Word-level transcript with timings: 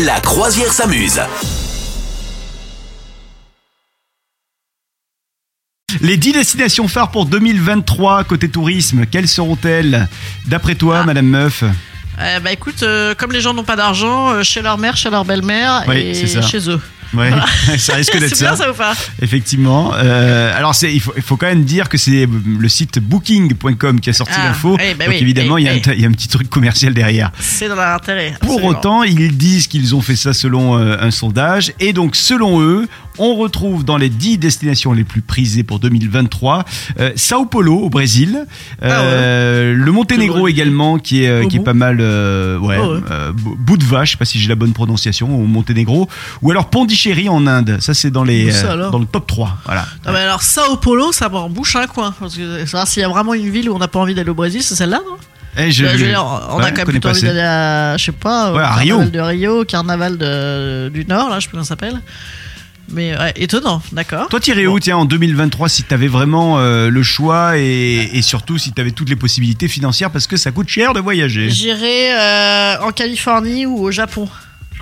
La 0.00 0.20
croisière 0.20 0.72
s'amuse. 0.72 1.20
Les 6.00 6.16
10 6.16 6.32
destinations 6.32 6.88
phares 6.88 7.10
pour 7.10 7.26
2023 7.26 8.24
côté 8.24 8.48
tourisme, 8.48 9.04
quelles 9.06 9.28
seront-elles? 9.28 10.08
D'après 10.46 10.74
toi, 10.74 11.00
Ah. 11.02 11.04
Madame 11.04 11.26
Meuf 11.26 11.62
Euh, 12.18 12.40
bah 12.40 12.52
écoute, 12.52 12.82
euh, 12.82 13.14
comme 13.14 13.32
les 13.32 13.40
gens 13.40 13.54
n'ont 13.54 13.64
pas 13.64 13.76
d'argent, 13.76 14.30
euh, 14.30 14.42
chez 14.42 14.60
leur 14.62 14.76
mère, 14.78 14.96
chez 14.96 15.10
leur 15.10 15.24
belle-mère 15.24 15.84
Oui, 15.88 15.96
et 15.96 16.14
c'est 16.14 16.26
ça. 16.26 16.42
chez 16.42 16.68
eux. 16.68 16.80
Ouais, 17.14 17.30
ça 17.78 17.94
risque 17.94 18.18
d'être 18.20 18.34
ça. 18.36 18.56
ça 18.56 18.70
ou 18.70 18.74
pas 18.74 18.94
Effectivement. 19.20 19.92
Euh, 19.94 20.56
alors, 20.56 20.74
il, 20.82 21.00
faut, 21.00 21.12
il 21.16 21.22
faut 21.22 21.36
quand 21.36 21.46
même 21.46 21.64
dire 21.64 21.88
que 21.88 21.98
c'est 21.98 22.26
le 22.26 22.68
site 22.68 22.98
booking.com 23.00 24.00
qui 24.00 24.10
a 24.10 24.12
sorti 24.12 24.34
Ah, 24.36 24.46
l'info. 24.46 24.76
oui, 24.78 24.94
bah 24.98 25.04
Donc, 25.06 25.14
oui, 25.14 25.20
évidemment, 25.20 25.54
oui, 25.54 25.62
il 25.62 25.64
y, 25.66 25.68
a 25.68 25.72
un- 25.72 25.74
oui. 25.76 25.82
il 25.96 26.00
y 26.00 26.04
a 26.04 26.08
un 26.08 26.12
petit 26.12 26.28
truc 26.28 26.48
commercial 26.48 26.94
derrière. 26.94 27.30
C'est 27.38 27.68
dans 27.68 27.76
leur 27.76 27.88
intérêt. 27.94 28.34
Pour 28.40 28.50
absolument. 28.52 28.68
autant, 28.78 29.02
ils 29.02 29.36
disent 29.36 29.66
qu'ils 29.66 29.94
ont 29.94 30.00
fait 30.00 30.16
ça 30.16 30.32
selon 30.32 30.78
euh, 30.78 30.96
un 31.00 31.10
sondage. 31.10 31.72
Et 31.80 31.92
donc, 31.92 32.16
selon 32.16 32.60
eux, 32.62 32.88
on 33.18 33.34
retrouve 33.36 33.84
dans 33.84 33.96
les 33.96 34.08
10 34.08 34.38
destinations 34.38 34.92
les 34.92 35.04
plus 35.04 35.20
prisées 35.22 35.62
pour 35.62 35.78
2023 35.78 36.64
euh, 37.00 37.10
Sao 37.16 37.44
Paulo 37.46 37.76
au 37.78 37.90
Brésil, 37.90 38.46
euh, 38.82 39.74
le 39.74 39.92
Monténégro 39.92 40.48
également 40.48 40.98
qui 40.98 41.24
est, 41.24 41.28
euh, 41.28 41.46
qui 41.46 41.56
est 41.56 41.58
bon 41.58 41.64
pas 41.64 41.74
mal, 41.74 41.98
euh, 42.00 42.58
ouais, 42.58 42.78
Oh 42.80 42.94
ouais. 42.94 44.06
je 44.06 44.10
sais 44.12 44.16
pas 44.16 44.24
si 44.24 44.38
j'ai 44.38 44.48
la 44.48 44.54
bonne 44.54 44.72
prononciation, 44.72 45.34
au 45.34 45.46
Monténégro, 45.46 46.08
ou 46.40 46.50
alors 46.50 46.70
Pondichéry 46.70 47.28
en 47.28 47.46
Inde. 47.46 47.78
Ça, 47.80 47.94
c'est 47.94 48.10
dans, 48.10 48.24
les, 48.24 48.50
ça, 48.50 48.76
dans 48.76 48.98
le 48.98 49.06
top 49.06 49.26
3. 49.26 49.58
Voilà. 49.64 49.86
Non, 50.06 50.12
mais 50.12 50.20
alors, 50.20 50.42
Sao 50.42 50.76
Paulo, 50.76 51.12
ça 51.12 51.28
m'en 51.28 51.48
bouche 51.48 51.76
un 51.76 51.86
coin. 51.86 52.14
Parce 52.18 52.36
que 52.36 52.64
s'il 52.86 53.02
y 53.02 53.04
a 53.04 53.08
vraiment 53.08 53.34
une 53.34 53.50
ville 53.50 53.68
où 53.70 53.74
on 53.74 53.78
n'a 53.78 53.88
pas 53.88 53.98
envie 54.00 54.14
d'aller 54.14 54.30
au 54.30 54.34
Brésil, 54.34 54.62
c'est 54.62 54.74
celle-là, 54.74 55.00
non? 55.06 55.16
Eh, 55.58 55.70
je, 55.70 55.84
Bah, 55.84 55.96
je 55.96 56.04
on 56.06 56.08
ouais, 56.58 56.64
a 56.64 56.70
quand 56.70 56.76
même 56.78 56.86
plutôt 56.86 57.08
pas 57.08 57.10
envie 57.14 57.22
d'aller 57.22 57.40
à, 57.40 57.96
je 57.98 58.04
sais 58.04 58.12
pas, 58.12 58.52
au 58.52 58.56
Ouais, 58.56 58.62
à 58.62 58.68
carnaval 58.68 58.82
Rio. 59.00 59.10
de 59.10 59.20
Rio, 59.20 59.64
carnaval 59.64 60.16
de, 60.16 60.88
du 60.88 61.04
Nord, 61.04 61.28
là, 61.28 61.36
je 61.38 61.42
sais 61.42 61.48
plus 61.48 61.52
comment 61.52 61.64
ça 61.64 61.68
s'appelle. 61.70 62.00
Mais 62.88 63.16
ouais, 63.16 63.32
étonnant, 63.36 63.80
d'accord. 63.92 64.28
Toi, 64.28 64.40
t'irais 64.40 64.66
où, 64.66 64.78
tiens, 64.78 64.98
en 64.98 65.04
2023, 65.04 65.68
si 65.68 65.82
t'avais 65.82 66.08
vraiment 66.08 66.58
euh, 66.58 66.90
le 66.90 67.02
choix 67.02 67.58
et, 67.58 68.10
et 68.12 68.22
surtout 68.22 68.58
si 68.58 68.72
t'avais 68.72 68.90
toutes 68.90 69.08
les 69.08 69.16
possibilités 69.16 69.68
financières 69.68 70.10
parce 70.10 70.26
que 70.26 70.36
ça 70.36 70.50
coûte 70.50 70.68
cher 70.68 70.92
de 70.92 71.00
voyager 71.00 71.48
J'irai 71.48 72.12
euh, 72.12 72.80
en 72.82 72.90
Californie 72.90 73.66
ou 73.66 73.78
au 73.78 73.90
Japon. 73.90 74.28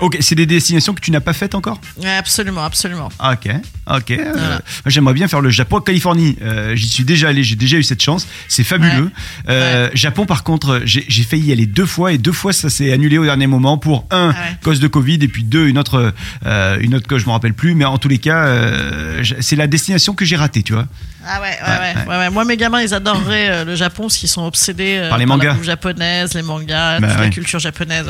Ok, 0.01 0.17
c'est 0.19 0.35
des 0.35 0.45
destinations 0.45 0.93
que 0.93 0.99
tu 0.99 1.11
n'as 1.11 1.19
pas 1.21 1.33
faites 1.33 1.55
encore 1.55 1.79
absolument, 2.17 2.63
absolument. 2.63 3.09
Ah, 3.19 3.33
Ok, 3.33 3.49
ok. 3.87 4.11
euh, 4.11 4.31
Voilà. 4.35 4.61
J'aimerais 4.87 5.13
bien 5.13 5.27
faire 5.27 5.41
le 5.41 5.49
Japon, 5.49 5.79
Californie. 5.79 6.37
euh, 6.41 6.75
J'y 6.75 6.87
suis 6.89 7.03
déjà 7.03 7.29
allé, 7.29 7.43
j'ai 7.43 7.55
déjà 7.55 7.77
eu 7.77 7.83
cette 7.83 8.01
chance. 8.01 8.27
C'est 8.47 8.63
fabuleux. 8.63 9.09
Euh, 9.49 9.89
Japon, 9.93 10.25
par 10.25 10.43
contre, 10.43 10.81
j'ai 10.85 11.23
failli 11.23 11.45
y 11.47 11.51
aller 11.51 11.65
deux 11.67 11.85
fois 11.85 12.11
et 12.13 12.17
deux 12.17 12.31
fois 12.31 12.51
ça 12.53 12.69
s'est 12.69 12.91
annulé 12.91 13.17
au 13.17 13.25
dernier 13.25 13.47
moment 13.47 13.77
pour 13.77 14.05
un 14.11 14.29
Ouais. 14.29 14.35
cause 14.63 14.79
de 14.79 14.87
Covid 14.87 15.19
et 15.21 15.27
puis 15.27 15.43
deux 15.43 15.67
une 15.67 15.77
autre 15.77 16.13
une 16.81 16.95
autre 16.95 17.07
cause 17.07 17.21
je 17.21 17.25
me 17.27 17.31
rappelle 17.31 17.53
plus. 17.53 17.75
Mais 17.75 17.85
en 17.85 17.97
tous 17.97 18.07
les 18.09 18.17
cas, 18.17 18.47
c'est 19.39 19.55
la 19.55 19.67
destination 19.67 20.13
que 20.13 20.25
j'ai 20.25 20.35
ratée, 20.35 20.63
tu 20.63 20.73
vois. 20.73 20.87
Ah 21.23 21.39
ouais, 21.39 21.49
ouais, 21.49 21.53
Ouais, 21.61 21.77
ouais. 21.77 22.07
ouais, 22.09 22.17
ouais. 22.17 22.29
Moi, 22.31 22.45
mes 22.45 22.57
gamins, 22.57 22.81
ils 22.81 22.95
adoreraient 22.95 23.49
euh, 23.51 23.63
le 23.65 23.75
Japon 23.75 24.03
parce 24.03 24.17
qu'ils 24.17 24.27
sont 24.29 24.43
obsédés 24.43 24.97
euh, 24.97 25.09
Par 25.09 25.19
les 25.19 25.27
mangas. 25.27 25.49
la 25.49 25.53
bouffe 25.53 25.65
japonaise, 25.65 26.33
les 26.33 26.41
mangas, 26.41 26.99
Bah 26.99 27.09
toute 27.09 27.19
la 27.19 27.29
culture 27.29 27.59
japonaise. 27.59 28.07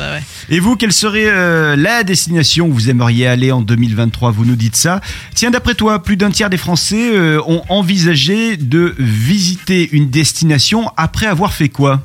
Et 0.48 0.60
vous, 0.60 0.76
quelle 0.76 0.92
serait 0.94 1.26
euh, 1.28 1.76
la 1.82 2.04
destination 2.04 2.68
où 2.68 2.72
vous 2.72 2.90
aimeriez 2.90 3.26
aller 3.26 3.50
en 3.50 3.60
2023 3.60 4.30
Vous 4.30 4.44
nous 4.44 4.54
dites 4.54 4.76
ça. 4.76 5.00
Tiens, 5.34 5.50
d'après 5.50 5.74
toi, 5.74 6.02
plus 6.02 6.16
d'un 6.16 6.30
tiers 6.30 6.48
des 6.48 6.56
Français 6.56 7.10
euh, 7.12 7.40
ont 7.46 7.62
envisagé 7.68 8.56
de 8.56 8.94
visiter 8.98 9.88
une 9.90 10.08
destination 10.08 10.90
après 10.96 11.26
avoir 11.26 11.52
fait 11.52 11.68
quoi? 11.68 12.00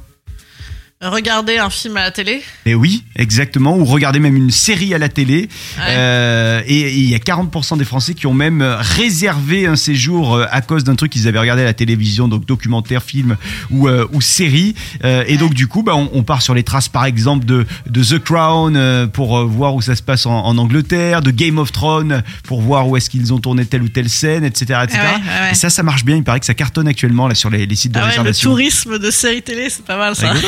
Regarder 1.00 1.59
un 1.59 1.70
film 1.70 1.95
à 1.98 2.02
la 2.06 2.12
télé. 2.12 2.42
Et 2.66 2.73
oui, 2.73 3.03
exactement. 3.16 3.78
Ou 3.78 3.86
regarder 3.86 4.17
même 4.20 4.36
une 4.36 4.50
série 4.50 4.95
à 4.95 4.98
la 4.98 5.09
télé. 5.09 5.48
Ouais. 5.78 5.84
Euh, 5.90 6.62
et 6.66 6.92
il 6.92 7.08
y 7.08 7.14
a 7.14 7.20
40% 7.20 7.78
des 7.78 7.86
Français 7.86 8.16
qui 8.16 8.26
ont 8.26 8.34
même 8.34 8.64
réservé 8.80 9.68
un 9.68 9.75
séjour 9.75 10.34
euh, 10.34 10.45
à 10.50 10.62
cause 10.62 10.84
d'un 10.84 10.95
truc 10.95 11.12
qu'ils 11.12 11.28
avaient 11.28 11.38
regardé 11.38 11.62
à 11.62 11.66
la 11.66 11.75
télévision, 11.75 12.28
donc 12.28 12.47
documentaire, 12.47 13.03
film 13.03 13.38
ou, 13.69 13.88
euh, 13.88 14.08
ou 14.12 14.22
série. 14.22 14.74
Euh, 15.03 15.24
et 15.28 15.38
donc 15.38 15.53
du 15.53 15.68
coup, 15.68 15.84
bah, 15.84 15.96
on, 15.96 16.09
on 16.13 16.24
part 16.24 16.41
sur 16.41 16.56
les 16.56 16.63
traces, 16.63 16.90
par 16.90 17.06
exemple, 17.06 17.46
de, 17.46 17.68
de 17.88 18.03
The 18.03 18.18
Crown 18.18 18.75
euh, 18.75 19.06
pour 19.06 19.38
euh, 19.38 19.46
voir 19.46 19.75
où 19.75 19.81
ça 19.84 19.96
se 19.96 20.02
passe 20.02 20.25
en, 20.25 20.46
en 20.46 20.58
Angleterre, 20.58 21.22
de 21.22 21.29
Game 21.29 21.59
of 21.59 21.72
Thrones 21.72 22.24
pour 22.44 22.62
voir 22.62 22.88
où 22.88 22.97
est-ce 22.97 23.12
qu'ils 23.12 23.31
ont 23.35 23.40
tourné 23.40 23.68
telle 23.68 23.84
ou 23.84 23.90
telle 23.90 24.09
scène, 24.09 24.44
etc., 24.44 24.79
etc. 24.85 25.00
Ouais. 25.00 25.52
Et 25.52 25.53
ça, 25.53 25.69
ça 25.69 25.84
marche 25.84 26.03
bien. 26.06 26.16
Il 26.16 26.24
paraît 26.24 26.40
que 26.40 26.47
ça 26.47 26.56
cartonne 26.56 26.88
actuellement 26.88 27.28
là 27.28 27.35
sur 27.35 27.52
les, 27.52 27.68
les 27.68 27.75
sites 27.75 27.91
de 27.91 28.00
Ah 28.00 28.02
ouais, 28.02 28.08
le 28.08 28.12
réservation. 28.14 28.50
tourisme 28.50 28.97
de 28.97 29.12
série 29.12 29.44
télé, 29.44 29.69
c'est 29.69 29.85
pas 29.85 29.97
mal 30.00 30.16
ça. 30.16 30.34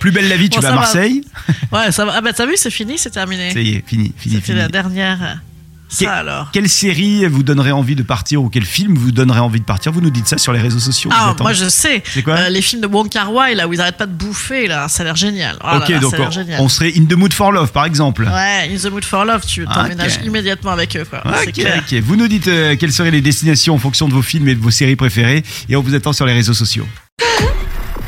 Plus 0.00 0.10
belle 0.12 0.28
la 0.28 0.36
vie, 0.36 0.48
tu 0.50 0.56
Bon, 0.56 0.62
vas 0.62 0.68
à 0.68 0.70
va. 0.72 0.76
Marseille. 0.80 1.22
Ouais, 1.72 1.92
ça 1.92 2.04
va. 2.04 2.14
Ah 2.16 2.20
bah 2.20 2.32
t'as 2.32 2.46
vu, 2.46 2.54
c'est 2.56 2.70
fini, 2.70 2.98
c'est 2.98 3.10
terminé. 3.10 3.52
Ça 3.52 3.60
y 3.60 3.74
est, 3.76 3.84
fini, 3.86 4.12
fini, 4.16 4.36
C'était 4.36 4.54
la 4.54 4.68
dernière. 4.68 5.38
Ça 5.88 6.10
alors. 6.14 6.48
Quelle 6.54 6.70
série 6.70 7.26
vous 7.26 7.42
donnerait 7.42 7.70
envie 7.70 7.94
de 7.94 8.02
partir 8.02 8.42
ou 8.42 8.48
quel 8.48 8.64
film 8.64 8.96
vous 8.96 9.12
donnerait 9.12 9.40
envie 9.40 9.60
de 9.60 9.64
partir? 9.66 9.92
Vous 9.92 10.00
nous 10.00 10.08
dites 10.08 10.26
ça 10.26 10.38
sur 10.38 10.54
les 10.54 10.58
réseaux 10.58 10.78
sociaux. 10.78 11.10
Ah, 11.12 11.36
moi 11.38 11.52
je 11.52 11.68
sais. 11.68 12.02
C'est 12.06 12.22
quoi? 12.22 12.32
Euh, 12.34 12.48
Les 12.48 12.62
films 12.62 12.80
de 12.80 12.86
Wong 12.86 13.10
Kar 13.10 13.30
Wai 13.30 13.54
là 13.54 13.68
où 13.68 13.74
ils 13.74 13.80
arrêtent 13.82 13.98
pas 13.98 14.06
de 14.06 14.12
bouffer 14.14 14.68
là, 14.68 14.88
ça 14.88 15.02
a 15.02 15.04
l'air 15.04 15.16
génial. 15.16 15.58
Oh 15.62 15.66
là 15.66 15.76
ok, 15.82 15.88
là, 15.90 15.98
donc 15.98 16.10
ça 16.12 16.16
a 16.16 16.20
l'air 16.20 16.28
on, 16.28 16.32
génial. 16.32 16.60
on 16.62 16.68
serait 16.70 16.94
In 16.96 17.04
the 17.04 17.12
Mood 17.12 17.34
for 17.34 17.52
Love 17.52 17.72
par 17.72 17.84
exemple. 17.84 18.22
Ouais, 18.24 18.70
In 18.74 18.78
the 18.78 18.90
Mood 18.90 19.04
for 19.04 19.26
Love, 19.26 19.44
tu 19.46 19.66
Ah, 19.68 19.82
t'emménages 19.82 20.18
immédiatement 20.24 20.70
avec 20.70 20.96
eux 20.96 21.04
quoi. 21.04 21.22
c'est 21.42 21.48
Ok, 21.48 21.52
clair. 21.56 21.82
ok. 21.86 21.98
Vous 22.00 22.16
nous 22.16 22.26
dites 22.28 22.48
euh, 22.48 22.74
quelles 22.76 22.92
seraient 22.92 23.10
les 23.10 23.20
destinations 23.20 23.74
en 23.74 23.78
fonction 23.78 24.08
de 24.08 24.14
vos 24.14 24.22
films 24.22 24.48
et 24.48 24.54
de 24.54 24.60
vos 24.62 24.70
séries 24.70 24.96
préférées 24.96 25.42
et 25.68 25.76
on 25.76 25.82
vous 25.82 25.94
attend 25.94 26.14
sur 26.14 26.24
les 26.24 26.32
réseaux 26.32 26.54
sociaux. 26.54 26.88